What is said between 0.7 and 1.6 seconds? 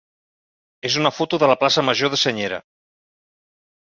és una foto de la